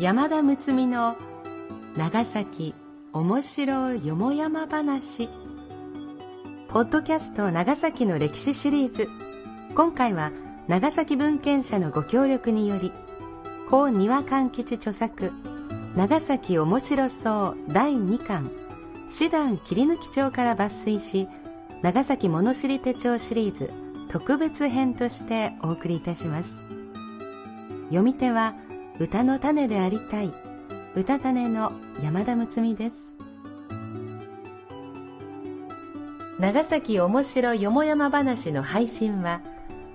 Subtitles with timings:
[0.00, 1.16] 山田睦美の
[1.96, 2.74] 長崎
[3.12, 5.28] 面白いよもやま話。
[6.68, 9.08] ポッドキャスト長崎の歴史シリーズ。
[9.76, 10.32] 今回は
[10.66, 12.90] 長崎文献社のご協力により
[13.70, 15.30] 高庭勘吉著作
[15.94, 18.50] 長崎面白そう第2巻
[19.08, 21.28] 師団切り抜き帳から抜粋し
[21.82, 23.72] 長崎物知り手帳シリーズ
[24.08, 26.58] 特別編としてお送りいたします。
[27.90, 28.54] 読み手は
[29.00, 30.32] 歌の種でありたい。
[30.94, 33.12] 歌種の山田睦美です。
[36.38, 39.40] 長崎おもしろよもやま話の配信は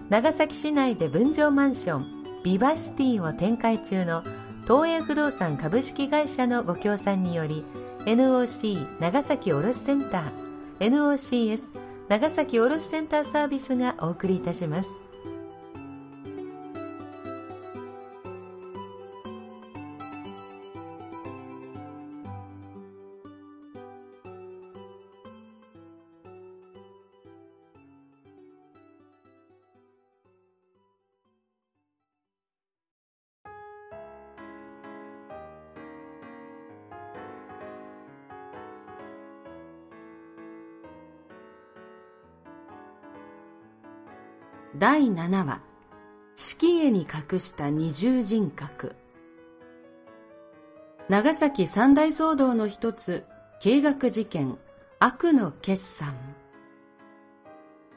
[0.09, 4.23] 長崎市内で分譲マンションビバシティを展開中の
[4.63, 7.63] 東映不動産株式会社のご協賛により
[8.05, 11.71] NOC 長崎卸センター NOCS
[12.09, 15.08] 長崎卸センターサービスがお送りいたします。
[44.77, 45.61] 第7話
[46.35, 48.95] 四季絵に隠した二重人格。
[51.09, 53.25] 長崎三大騒動の一つ
[53.59, 54.59] 計画事件
[54.99, 56.15] 悪の決算。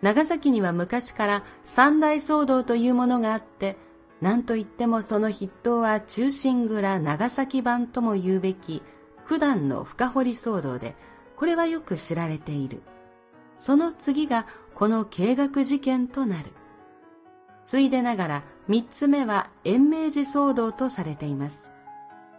[0.00, 3.77] 長崎には昔から三大騒動というものがあって
[4.23, 8.83] 何といってもその筆頭は中心蔵長崎版とも言うべき
[9.27, 10.97] 九段の深掘り騒動で
[11.37, 12.81] これはよく知られている。
[13.59, 16.50] その次がこの計画事件となる。
[17.65, 21.71] ついでながら三つ目は延命寺騒動とされています。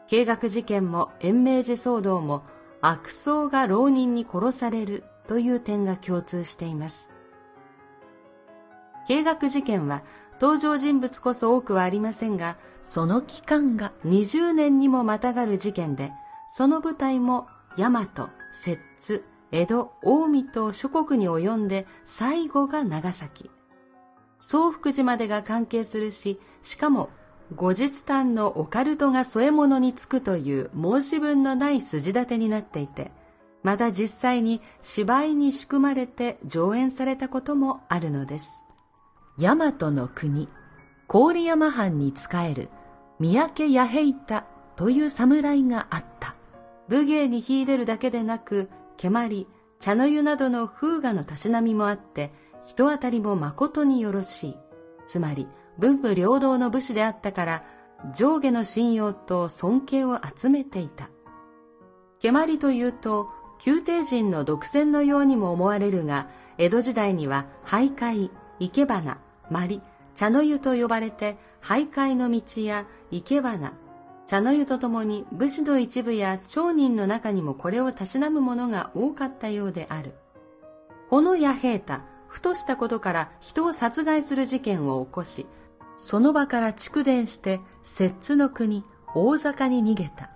[0.08, 2.44] 計画事件も延命寺騒動も
[2.82, 7.10] 悪僧が浪人に殺されるという点が共通しています。
[9.08, 10.04] 計画事件は
[10.40, 16.12] 登場人物こそ多くはありませんが、その期間が20年にもまたがる事件で、
[16.50, 17.48] その舞台も
[17.78, 23.50] 大和、摂津、江戸、近江と諸国に及んで最後が長崎。
[24.46, 27.10] 宗福寺までが関係するし、しかも
[27.56, 33.14] 後日談のオカルトが添え物につくという申し分のない筋立てになっていて、
[33.64, 38.52] また実際に芝居に仕組まれて上演されたこともあるのです。
[39.40, 40.50] 大和の国、
[41.08, 42.68] 郡山藩に仕える
[43.20, 44.44] 三宅弥平太
[44.76, 46.36] という侍があった。
[46.90, 49.48] 武芸に秀でるだけでなく、蹴鞠、
[49.80, 52.34] 茶の湯などの風雅のたしなみもあって、
[52.66, 54.58] 人当たりも誠によろしい。
[55.08, 55.48] つまり、
[55.78, 57.64] 文武両道の武士であったから、
[58.14, 61.10] 上下の信用と尊敬を集めていた。
[62.20, 63.30] 蹴鞠というと、
[63.66, 68.30] 宮廷人の独占のようにも思われるが、江戸時代には徘徊、
[68.60, 69.20] 生け花、
[69.50, 69.82] まり、
[70.16, 73.74] 茶の湯と呼ばれて、徘徊の道や生け花、
[74.26, 80.16] 茶の湯とともに武士の一部や町人の中にもこれをたしなむ者が多かったようである。
[81.10, 82.02] この弥平太、
[82.34, 85.46] ふとしたことから人を殺害する事件を起こし、
[85.98, 88.84] その場から蓄電して摂津の国、
[89.14, 90.32] 大坂に逃げた。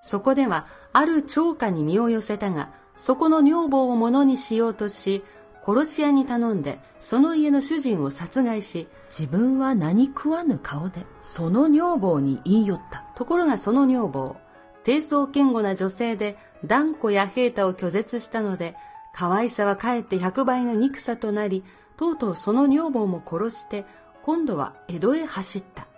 [0.00, 5.24] そこではある長家に身を寄せたが、そこの女房を物にしようとし、
[5.66, 13.06] 殺し屋に頼んで、その家の主人を殺害し、自分は何食わぬ顔で、その女房に言い寄った。
[13.16, 14.36] ところがその女房、
[14.84, 16.36] 低層堅固な女性で、
[16.66, 18.76] 断固や平太を拒絶したので、
[19.18, 21.64] 可愛さはかえって100倍の憎さとなり、
[21.96, 23.84] とうとうその女房も殺して、
[24.22, 25.88] 今度は江戸へ走った。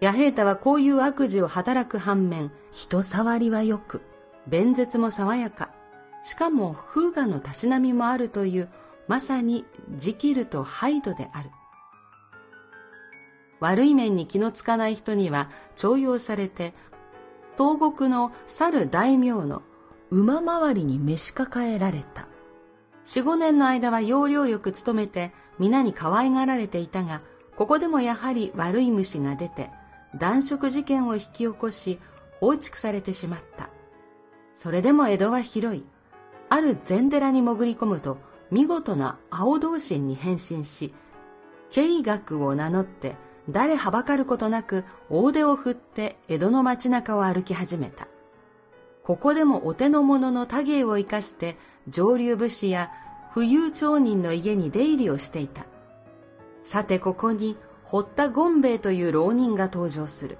[0.00, 4.00] 弥平太はこういう悪事を働く反面、人触りはよく、
[4.46, 5.68] 弁舌も爽やか、
[6.22, 8.70] しかも風雅のたしなみもあるという、
[9.08, 9.66] まさに
[9.98, 11.50] ジキルとハイドである。
[13.60, 16.72] 悪い面に気のつかない人には重用されて、
[17.58, 19.60] 東国の猿大名の
[20.10, 22.28] 馬回りに召し抱えられた。
[23.02, 27.22] 四五年の間は要領よく勤めて皆に可愛がられていたが、
[27.56, 29.70] ここでもやはり悪い虫が出て、
[30.18, 31.98] 男色事件を引き起こし、
[32.40, 33.70] 放逐されてしまった。
[34.54, 35.84] それでも江戸は広い。
[36.48, 38.18] ある禅寺に潜り込むと、
[38.50, 40.94] 見事な青同心に変身し、
[41.70, 43.16] 慶学を名乗って、
[43.48, 48.08] 誰はばかることなく大手を振って江戸の街中を歩き始めた。
[49.06, 51.56] ここでもお手の物の多芸を生かして
[51.86, 52.90] 上流武士や
[53.32, 55.64] 富裕町人の家に出入りをしていた。
[56.64, 60.38] さてここに堀田権兵衛という浪人が登場する。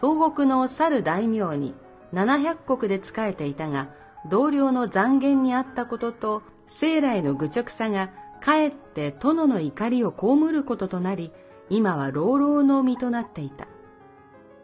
[0.00, 1.74] 東国の猿大名に
[2.12, 3.88] 700石で仕えていたが、
[4.30, 8.10] 同僚の残言にあったことと、生来の愚直さが、
[8.40, 11.32] かえって殿の怒りを被ることとなり、
[11.68, 13.66] 今は老老の身となっていた。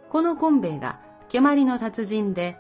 [0.09, 1.01] このゴンベイが、
[1.31, 2.59] 蹴鞠の達人で、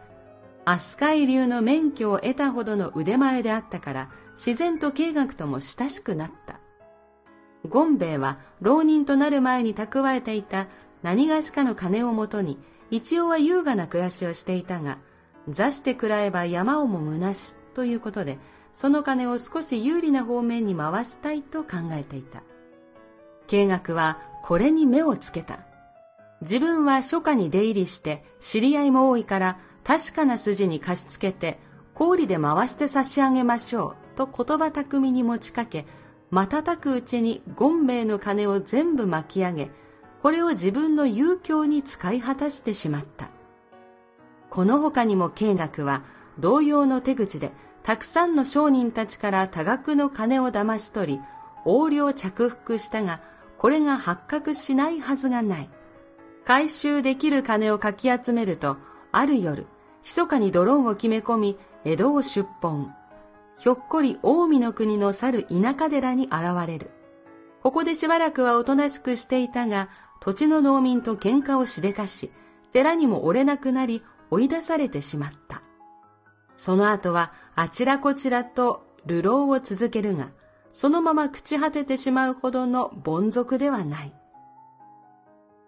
[0.64, 6.60] 飛鳥井流の免許を得たほどの腕前であったから、自然と経学とも親しくなった。
[7.68, 10.68] ゴンベイは浪人となる前に蓄えていた
[11.02, 12.58] 何がしかの金をもとに、
[12.92, 14.98] 一応は優雅な暮らしをしていたが、
[15.48, 18.38] 座して食らえば山をも虚しということで、
[18.72, 22.44] その金を少し有利な方面に回したいと考えていた。
[23.48, 25.58] 経学はこれに目をつけた。
[26.42, 31.58] 自分は初夏に出入りして知り合いも多いから確かな筋に貸し付けて
[31.94, 35.86] 氷で回して差し上げましょうと言葉巧みに持ちかけ
[36.30, 39.70] 瞬くうちに権兵衛の金を全部巻き上げ
[40.22, 43.30] これを自分の遊興に使い果たしてしまった。
[44.50, 46.02] この他にも経学は
[46.38, 47.52] 同様の手口で
[47.82, 51.20] たくさんの商人たちから多額の金を騙し取り
[51.64, 53.20] 横領着服したが
[53.58, 55.70] これが発覚しないはずがない。
[56.50, 58.76] 回収できる金をかき集めると、
[59.12, 59.68] ある夜、
[60.02, 62.92] 密かにドローンを決め込み、江戸を出本。
[63.56, 66.90] ひょっこり近江の国の去る田舎寺に現れる。
[67.62, 72.32] ここでしばらくはおとなしくしていたが、土地の農民と喧嘩をしでかし、
[72.72, 75.62] 寺にも折れなくなり、追い出されてしまった。
[76.56, 80.30] その後は、あちらこちらと流浪を続けるが、
[80.72, 84.19] そのまま朽ち果ててしまうほどの凡俗ではない。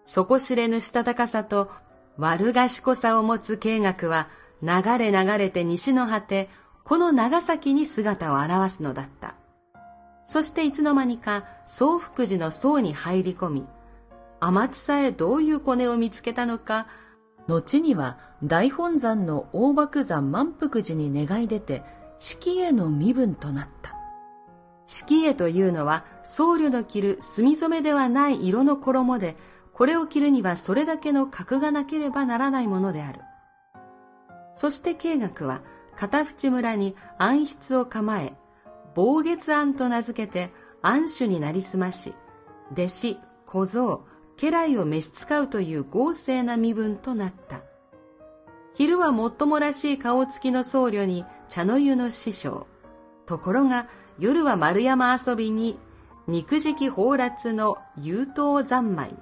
[0.05, 1.69] 底知れぬしたたかさと
[2.17, 4.27] 悪賢さを持つ経学は
[4.61, 6.49] 流れ流れて西の果て、
[6.83, 9.35] この長崎に姿を現すのだった。
[10.25, 13.65] そしていつの間にか総福寺の僧に入り込み、
[14.39, 16.87] 天津さえどういうコネを見つけたのか、
[17.47, 21.83] 後には大本山の大爆山満腹寺に願い出て、
[22.19, 23.93] 式への身分となった。
[24.85, 29.35] 式絵というのは僧侶の着る墨染めではない色の衣で、
[29.73, 33.21] これを着るにはそれだけの格がなければならないものである。
[34.55, 35.61] そして慶学は
[35.95, 38.33] 片淵村に暗室を構え、
[38.95, 42.13] 暴月庵と名付けて暗主になりすまし、
[42.71, 44.05] 弟子、小僧、
[44.37, 47.61] 家来を召し使うという豪勢な身分となった。
[48.75, 52.67] 昼はもっともらしい顔つきの僧侶に茶の湯の師匠。
[53.25, 53.87] ところが
[54.19, 55.79] 夜は丸山遊びに
[56.27, 59.15] 肉食放埓の優等三昧。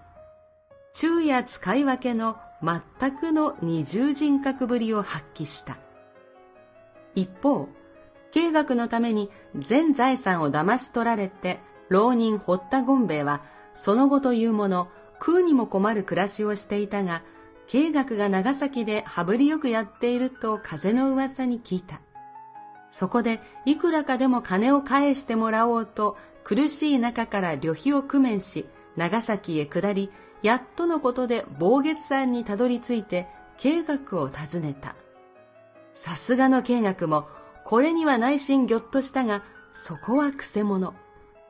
[0.93, 5.77] 昼夜使い分けの全くの二重人格ぶりを発揮した。
[7.15, 7.69] 一方、
[8.31, 11.59] 計学のために全財産を騙し取られて、
[11.89, 13.41] 浪人堀田権兵衛は、
[13.73, 14.89] その後というもの、
[15.19, 17.23] 食うにも困る暮らしをしていたが、
[17.67, 22.01] 計学が長崎で羽振りよくやっていると風の噂に聞いた。
[22.89, 28.65] そこでいくらかでも金を返してもらおうと苦しい中から旅費を工面し
[28.97, 30.11] 長崎へ下り
[30.43, 33.27] やっとのことで暴月山にたどり着いて
[33.57, 34.95] 計画を尋ねた。
[35.93, 37.27] さすがの計画も、
[37.65, 39.43] これには内心ぎょっとしたが、
[39.73, 40.93] そこはくせ者。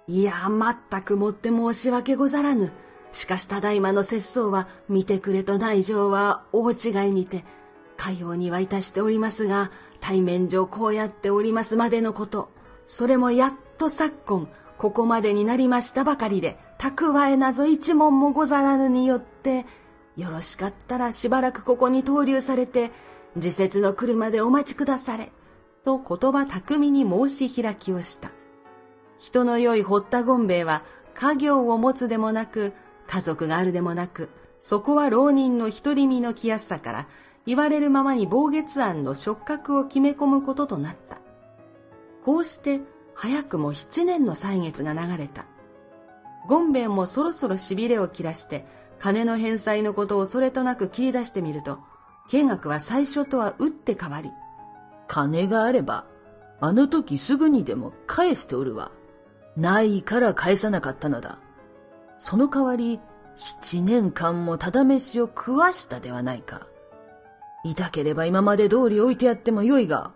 [0.08, 2.72] いや、まったくもって申し訳ござらぬ。
[3.12, 6.76] しかしただいまの節操は、見てくれと内情は大違
[7.10, 7.46] いにて、
[7.98, 12.50] かようにはいたしておりますが、対面上こうやっておりますまでのこと、
[12.88, 19.68] それもやっと昨今、ここまでになりましたばかりで、蓄えなぞ一問もござらぬによって、
[20.18, 22.92] よろしかったらしばらくここに投留されて、
[23.38, 25.32] 時節の来るまでお待ちくだされ、
[25.86, 28.32] と言葉巧みに申し開きをした。
[29.20, 30.82] 人の良い堀田権兵衛は、
[31.14, 32.74] 家業を持つでもなく、
[33.06, 37.08] 家族があるでもなく、そこは浪人の独り身の来やすさから、
[37.46, 41.20] 言われるままに暴月案の触覚を決め込むこととなった。
[42.26, 42.82] こうして
[43.14, 45.46] 早くも七年の歳月が流れた。
[46.48, 48.66] 権兵衛もそろそろ痺れを切らして、
[49.00, 51.80] 金の返済のことをそれとなく切り出してみると、
[52.30, 54.32] 計学は最初とは打って変わり、
[55.08, 56.06] 金があれば、
[56.60, 58.92] あの時すぐにでも返しておるわ。
[59.58, 61.40] ないから返さなかったのだ。
[62.18, 63.00] その代わり、
[63.36, 66.68] 七年間もただ飯を食わしたではないか。
[67.64, 70.12] 痛ければ今まで通り置いてやってもよいが、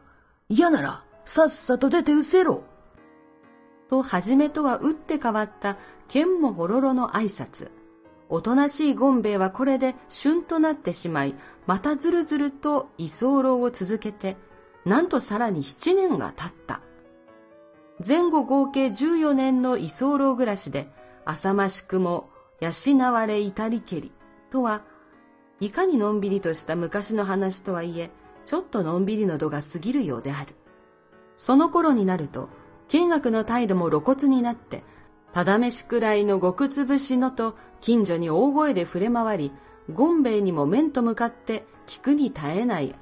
[0.47, 2.63] 嫌ならさっさと出て失せろ。
[3.89, 5.77] と初めとは打って変わった
[6.07, 7.71] 剣もほろろの挨拶。
[8.27, 11.35] おとなしいゴンベイはこれで旬となってしまい、
[11.67, 14.37] またずるずると居候を続けて、
[14.83, 16.81] なんとさらに七年が経った。
[18.05, 20.89] 前後合計14年の居候暮らしで、
[21.23, 24.11] 浅ましくも養われ至りけり
[24.49, 24.83] とは、
[25.59, 28.09] いかにのんびりとした昔の話とはいえ、
[28.45, 30.55] ちょっとのんびりの度が過ぎるようである。
[31.37, 32.49] その頃になると、
[32.89, 34.83] 見学の態度も露骨になって、
[35.33, 39.51] ただ飯くらいの極つぶしのと近所に大声で触れ回り、
[39.91, 42.95] ゴンベイにも面と向かって聞くに耐えない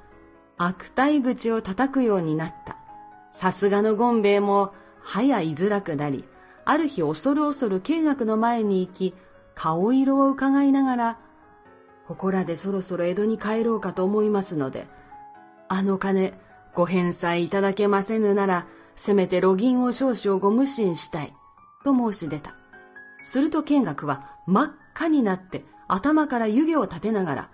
[0.56, 2.76] 悪態口を叩くようになった。
[3.32, 6.24] さすがのゴンベイも、はや居づらくなり、
[6.64, 9.14] ある日恐る恐る見学の前に行き、
[9.54, 11.18] 顔色を伺いながら、
[12.06, 14.86] ここらでそろそろ江戸に帰ろうかと思いますので、
[15.68, 16.34] あの金、
[16.74, 21.34] ご返済いただけませぬなら、せめて路銀を少々ご無心したい、
[21.84, 22.54] と申し出た。
[23.22, 27.50] すると見学は真っ赤になって頭から湯気を立てながら、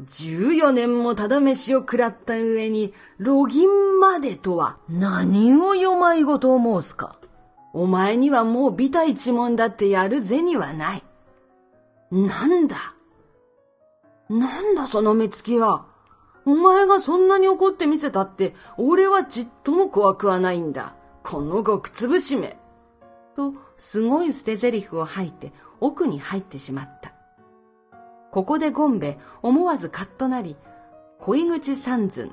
[0.00, 4.76] 14年もただ飯を食らった上に、路銀までとは。
[4.88, 7.18] 何をよまいごと申すか。
[7.72, 11.02] お前にはもうビタ一文だってやる銭はない。
[12.10, 12.76] なんだ？
[14.28, 15.86] なんだその目つきは？
[16.46, 20.94] お前がそんなに怒ってみせたって、俺はちっとも怖くはないんだ。
[21.24, 22.56] この極つぶしめ。
[23.34, 27.12] と、すごい捨て台詞を吐いて奥に入ってしまった。
[28.30, 30.56] ここでゴンベ、思わずカッとなり、
[31.18, 32.30] 恋口三寸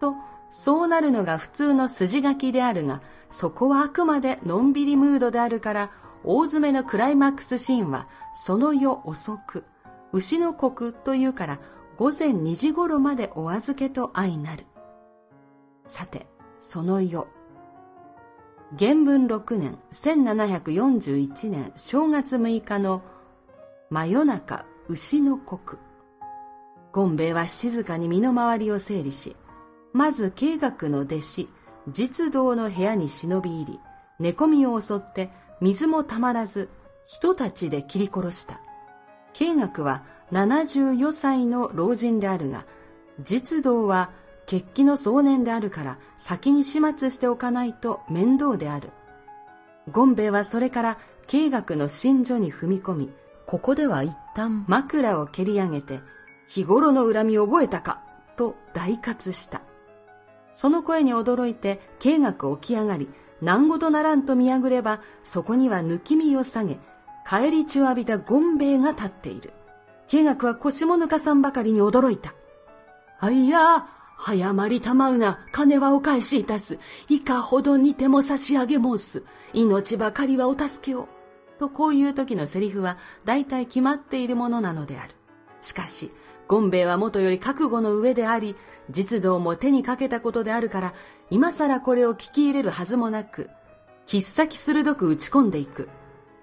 [0.00, 0.14] と、
[0.52, 5.90] そうなるのが普通の筋書きであるが、そこはあくまでのんびりムードであるから、
[6.22, 9.64] 大詰めのクライマックスシーンは、その夜遅く、
[10.12, 11.58] 牛の国というから
[11.98, 14.66] 午前2時頃までお預けと相なる。
[15.86, 16.26] さて、
[16.58, 17.26] その夜。
[18.76, 23.02] 元文6年1741年正月6日の
[23.88, 25.80] 真夜中牛の国。
[26.92, 29.34] ゴンベは静かに身の回りを整理し、
[29.94, 31.48] まず慶学の弟子、
[31.88, 33.80] 実道の部屋に忍び入り、
[34.18, 35.30] 寝込みを襲って
[35.62, 36.68] 水もたまらず、
[37.06, 38.60] 人たちで切り殺した。
[39.32, 42.64] 慶学は74歳の老人であるが、
[43.20, 44.10] 実道は
[44.46, 48.90] 血気の壮年であるから先に始末しておかないと面倒である。
[49.90, 53.12] ゴンベイはそれから慶学の寝所に踏み込み、
[53.46, 56.00] ここでは一旦枕を蹴り上げて、
[56.48, 58.02] 日頃の恨みを覚えたか
[58.36, 59.62] と大喝した。
[60.52, 63.08] その声に驚いて、慶学起き上がり、
[63.42, 66.78] 何事ならんと見やぐれば、そこには抜き身を下げ、
[67.28, 69.52] 帰り血を浴びたゴンベイが立っている。
[70.08, 72.34] 慶学は腰も抜かさんばかりに驚いた。
[73.18, 73.86] あいや、
[74.16, 76.78] 早まりたまうな、金はお返しいたす。
[77.08, 79.24] いかほどにても差し上げ申す。
[79.52, 81.08] 命ばかりはお助けを。
[81.58, 85.14] とこういう時のセリフは大体決まっているものなのである。
[85.60, 86.12] しかし、
[86.48, 88.56] ゴンベイはもとより覚悟の上であり、
[88.90, 90.94] 実動も手にかけたことであるから、
[91.30, 93.50] 今更これを聞き入れるはずもなく、
[94.06, 95.88] 切っ先鋭く打ち込んでいく。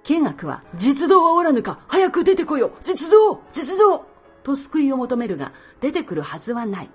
[0.03, 4.05] 慶学は、実動はおらぬか早く出てこよ実動実動
[4.43, 6.89] と救いを求めるが、出てくるはずはない。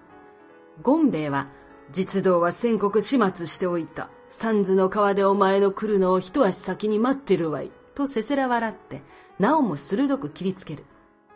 [0.83, 1.47] ゴンベイは、
[1.91, 4.11] 実動は宣告始末しておいた。
[4.31, 7.73] 三途の川でお前の来るのを一足先に待ってるわい。
[7.95, 9.03] とせせら笑って、
[9.39, 10.85] なおも鋭く切りつける。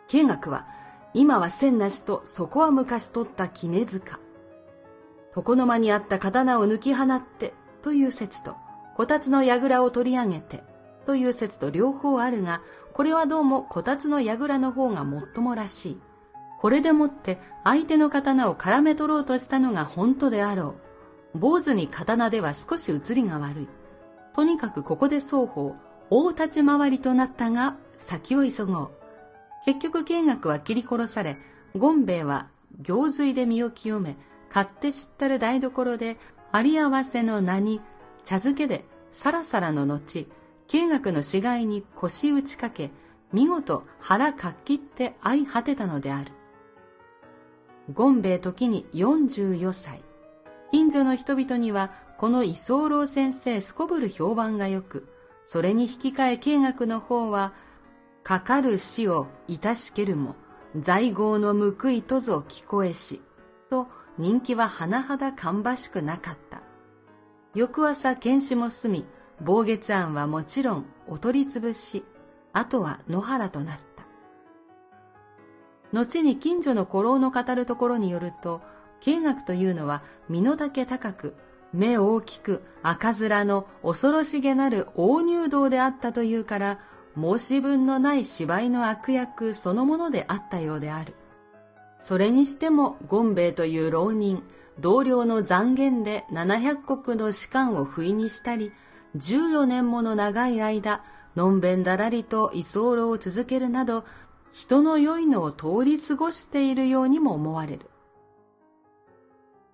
[0.07, 0.67] 見学は、
[1.15, 4.19] 今は千なしとそこは昔取った絹塚。
[5.35, 8.55] 床の間にあった刀を抜き放って、という説と、
[8.95, 10.63] こたつの櫓を取り上げて、
[11.05, 12.61] という説と両方あるが、
[12.93, 15.05] これはどうもこたつの櫓の方が
[15.35, 16.01] 最もらしい。
[16.59, 20.75] これでもって相手の刀を絡め取ろうとしたのが本当であろ
[21.35, 21.37] う。
[21.37, 23.67] 坊主に刀では少し映りが悪い。
[24.35, 25.75] とにかくここで双方、
[26.09, 28.91] 大立ち回りとなったが、先を急ごう。
[29.65, 31.37] 結局見学は切り殺され、
[31.75, 32.47] ゴンベイは
[32.81, 34.17] 行水で身を清め、
[34.49, 36.17] 勝手知ったる台所で、
[36.51, 37.81] あり合わせの名に、
[38.23, 40.27] 茶漬けでさらさらの後、
[40.67, 42.91] 見学の死骸に腰打ちかけ、
[43.31, 46.31] 見事腹かっきって相果てたのである。
[47.91, 50.03] ゴンベイ時に44歳。
[50.71, 55.07] 近所の人々には、この居候先生すこぶる評判がよく、
[55.45, 57.53] それに引き換え計学の方は、
[58.23, 60.35] かかる死をいたしけるも、
[60.79, 63.21] 在郷の報いとぞ聞こえし、
[63.69, 66.61] と人気は甚だ芳しくなかった。
[67.53, 69.05] 翌朝検視も済み、
[69.43, 72.05] 暴月案はもちろんお取り潰し、
[72.53, 73.83] あとは野原となった。
[75.91, 78.61] 後に近所の古老の語るところによると、
[78.99, 81.35] 経学というのは身の丈高く、
[81.73, 86.79] 目大きく赤面の恐ろしげなる大入道であったというから、
[87.15, 91.13] 申し分のない芝居の悪役そのものであったようである。
[91.99, 94.43] それにしても、ゴンベイという浪人、
[94.79, 98.71] 同僚の残言で700石の士官を不意にしたり、
[99.15, 101.03] 14年もの長い間、
[101.35, 104.03] のんべんだらりと居候を続けるなど、
[104.51, 107.89] 人の良いのを通り過ごしているようにも思われる。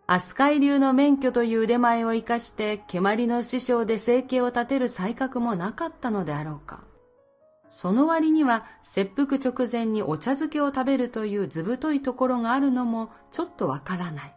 [0.07, 6.83] 飛鳥流の免許という腕前を生かして蹴鞠の師匠で生計を立てる才覚もなかったのであろうか。
[7.67, 14.35] その割には切腹直前にお茶漬けを食べるという図太いところがあるのもちょっとわからない。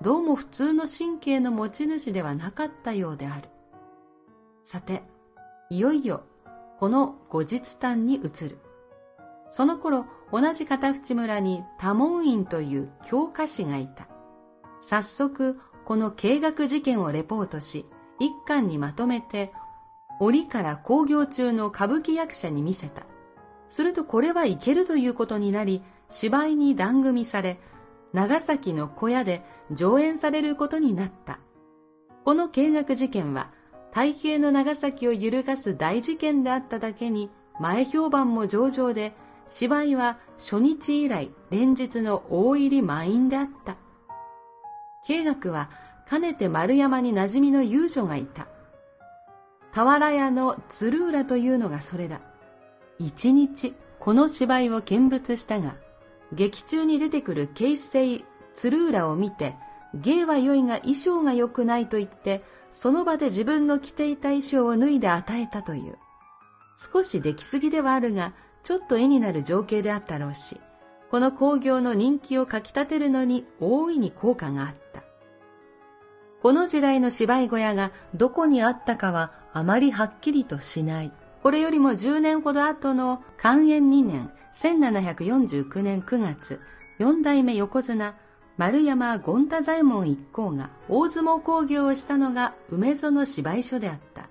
[0.00, 3.48] どうも普通の神経の持ち主ではなかったようである。
[4.62, 5.02] さて、
[5.70, 6.22] いよいよ
[6.78, 8.58] この後日談に移る。
[9.48, 14.08] その頃、同じ片淵村に多門院という教科師がいた。
[14.80, 17.86] 早速、この計画事件をレポートし、
[18.18, 19.52] 一巻にまとめて、
[20.18, 23.02] 折から興行中の歌舞伎役者に見せた。
[23.68, 27.60] するとこれはいけるということになり、芝居に番組され、
[28.12, 31.38] 長崎の小屋で上演されることになった。
[32.24, 33.50] この計画事件は、
[33.92, 37.30] 太平の長崎を揺るがす大事件であっただけに、
[37.60, 39.14] 前評判も上々で、
[39.48, 43.76] 芝居は初日以来連日の大入り満員であった。
[45.04, 45.68] 慶学は
[46.08, 48.48] かねて丸山に馴染みの遊女がいた。
[49.72, 52.20] 俵屋の鶴浦というのがそれだ。
[52.98, 55.76] 一日この芝居を見物したが、
[56.32, 59.54] 劇中に出てくる警視正鶴浦を見て、
[59.94, 65.98] 芸は良いが衣装が良くないと言って、その場で自分の着ていた衣装を脱いで与えたという。
[66.76, 70.60] 少し出来すぎではあるが、ちょっと絵になる情景であったろうし、
[71.10, 75.02] この工業の人気をかき立てるのに大いに効果があった。
[76.42, 81.12] この時代の芝居小屋がどこにあったかはあまりはっきりとしない。
[81.42, 86.60] これよりも10年ほど後の寛延2年1749年9月、
[86.98, 88.14] 四代目横綱
[88.62, 94.28] 丸山権太左衛門一行が大相撲工業をしたのが梅園芝居所であった。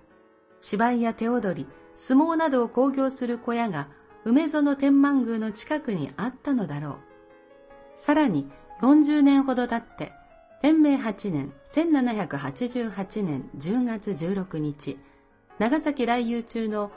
[0.61, 3.89] 芝居や手踊り、相撲などを興行する小屋が
[4.23, 6.95] 梅園天満宮の近くにあったのだろう。
[7.95, 8.49] さらに
[8.81, 10.13] 40年ほど経って、
[10.61, 14.97] 天明8年1788年10月16日、
[15.59, 16.89] 長崎来遊中の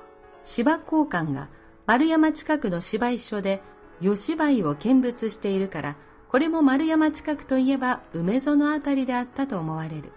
[0.44, 1.48] 芝交換が
[1.84, 3.60] 丸山近くの芝居所で
[4.00, 5.96] 吉芝居を見物しているから、
[6.34, 10.10] これも丸山近くといえば梅園あたりであったと思われる。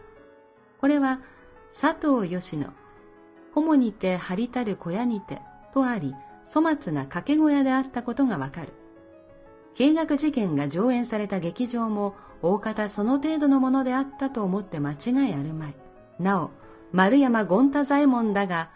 [0.81, 1.19] これは
[1.71, 2.73] 佐藤吉野、
[3.53, 6.15] 主にて張りたる小屋にてとあり、
[6.51, 8.73] 粗末な掛け小屋であったことがわかる。
[9.75, 15.75] 計画事件が上演された劇場も大方その程度のものであったと思って間違いあるまい。
[16.17, 16.49] なお、
[16.93, 18.71] 丸山権太左衛門だが、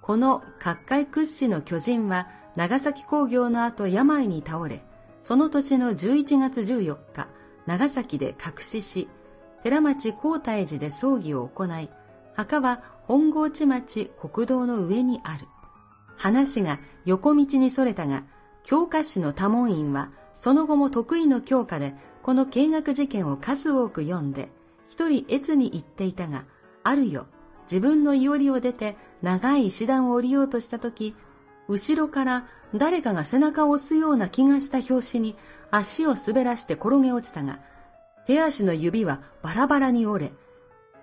[0.00, 4.82] この各界屈指の巨人は長崎工業の後病に倒れ、
[5.26, 7.26] その年の11月14日、
[7.66, 9.08] 長崎で隠しし、
[9.64, 11.90] 寺町高泰寺で葬儀を行い、
[12.34, 15.48] 墓は本郷地町国道の上にある。
[16.16, 18.22] 話が横道にそれたが、
[18.62, 24.48] 教科師の多門院は、その後も得意の教科で、この見学事件を数多く読んで、
[24.86, 26.44] 一人越に言っていたが、
[26.84, 27.26] あるよ、
[27.62, 31.16] 自分のいおりを出て、長い石段を降りようとしたとき、
[31.66, 32.46] 後ろから
[32.78, 35.36] 誰かが背中を押すような気がした拍子に
[35.70, 37.60] 足を滑らして転げ落ちたが、
[38.26, 40.32] 手足の指はバラバラに折れ、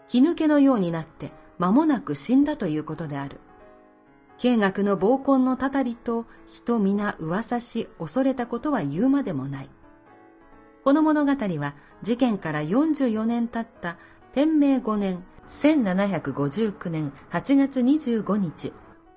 [0.07, 3.39] 気抜けのようになって間もなく死んだということである。
[4.37, 9.69] 慶学の暴行のたたりと人皆噂し恐れたことは言うまでもない。
[10.83, 13.97] この物語は事件から44年経った
[14.33, 18.73] 天明5年1759年8月25日、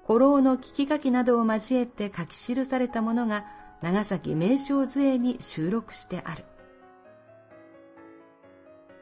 [0.07, 3.45] 古老の聞き書きなどを交えて書き記されたものが
[3.83, 6.45] 長崎名称図絵に収録してある。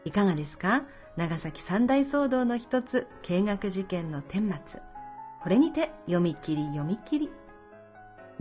[0.06, 0.84] いかがですか？
[1.18, 4.80] 長崎三大騒動の一つ、計学事件の顛末。
[5.42, 7.30] これにて読み切り読み切り。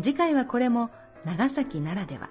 [0.02, 0.89] 次回はこれも
[1.26, 2.30] 長崎ならでは。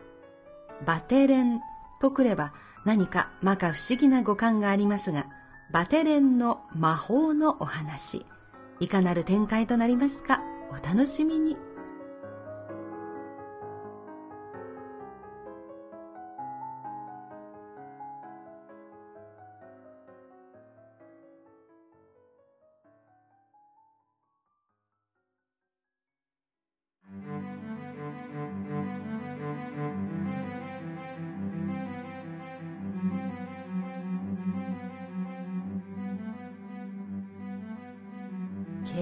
[0.86, 1.60] バテレン
[2.00, 2.54] とくれば
[2.86, 5.26] 何か摩訶不思議な語感がありますが、
[5.70, 8.24] バテレンの魔法のお話。
[8.82, 11.56] いかなる展開となりますかお楽しみに。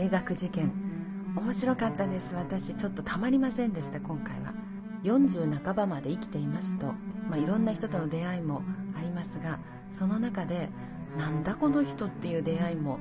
[0.01, 0.73] 計学事件
[1.37, 2.35] 面白かったです。
[2.35, 4.55] 私ちょっとたまりませんでした今回は。
[5.05, 6.87] 40半ばまで生きていますと、
[7.29, 8.63] まあ、いろんな人との出会いも
[8.97, 9.59] ありますが
[9.93, 10.71] その中で
[11.19, 13.01] なんだこの人っていう出会いも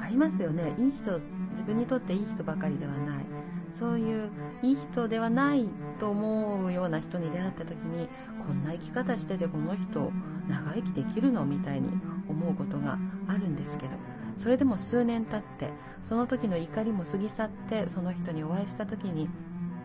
[0.00, 0.72] ありますよね。
[0.78, 3.26] いい人自分にとっていい人ばかりではない。
[3.70, 4.30] そういう
[4.62, 5.68] いい人ではない
[6.00, 8.08] と思うような人に出会った時に
[8.46, 10.10] こんな生き方しててこの人
[10.48, 11.44] 長生きできるの？
[11.44, 11.90] みたいに
[12.26, 14.07] 思うことがあるんですけど。
[14.38, 15.70] それでも数年経って
[16.02, 19.28] その時の怒りも過ぎ去ってその人にお会いした時に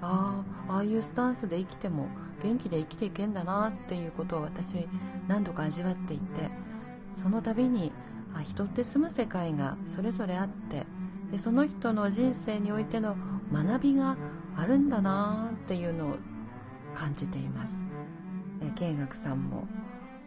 [0.01, 2.07] ああああいうスタンスで生きても
[2.41, 4.87] 元気で生きていけんだなっていうことを私
[5.27, 6.23] 何度か味わっていて
[7.15, 7.91] その度に
[8.35, 10.85] あ人って住む世界がそれぞれあって
[11.31, 13.15] でその人の人生においての
[13.51, 14.17] 学びが
[14.55, 16.15] あるんだなっていうのを
[16.93, 17.83] 感じています。
[18.75, 19.67] 慶学さんも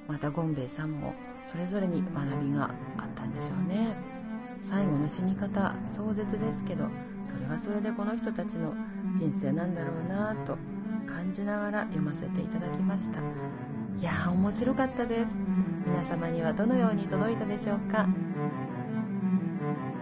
[0.09, 1.15] またゴンベイさんも
[1.51, 4.16] それぞれに学びがあったんでしょうね。
[4.61, 6.87] 最後の死に方壮絶ですけど
[7.25, 8.75] それはそれでこの人たちの
[9.15, 10.59] 人生なんだろうなと
[11.07, 13.21] 感じながら読ませていただきました。
[13.21, 15.39] いやー面白かったです。
[15.87, 18.09] 皆様にはどのように届いたでしょうか？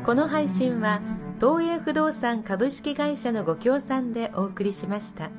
[0.05, 1.01] この配信は
[1.41, 5.31] 東映不動産株式会社のご協賛でお送りしました。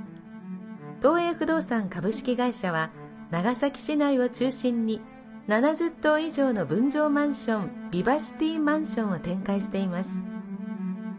[1.02, 2.92] 東映不動産株式会社は
[3.32, 5.02] 長崎市内を中心に
[5.48, 10.24] 70棟以上の分譲マンションビバシティマンションを展開しています。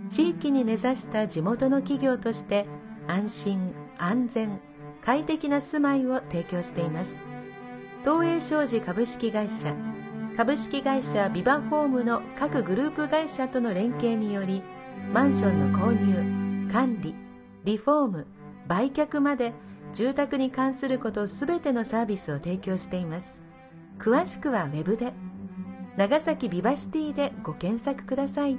[0.09, 2.67] 地域に根ざした地元の企業として
[3.07, 4.61] 安心安全
[5.01, 7.17] 快適な住まいを提供しています。
[8.03, 9.73] 東映商事株式会社
[10.37, 14.63] 株式会社ビバホームの各グループ会社との連携により
[15.13, 17.15] マンションの購入管理
[17.65, 18.27] リフォーム
[18.67, 19.53] 売却まで
[19.93, 23.46] 住宅に関することすべてのサービスを提供しています。
[23.99, 25.13] 詳しくはウェブで
[25.97, 28.59] 長崎ビバシティでご検索ください。